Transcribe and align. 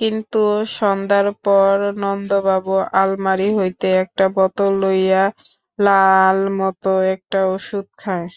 কিন্তু 0.00 0.42
সন্ধ্যার 0.72 1.26
পরে 1.44 1.88
নন্দবাবু 2.02 2.72
আলমারি 2.94 3.48
হইতে 3.58 3.86
একটা 4.02 4.24
বোতল 4.34 4.72
লইয়া 4.82 5.24
লাল-মতো 5.78 6.92
একটা 7.14 7.38
ঔষধ 7.52 7.86
খায়। 8.00 8.28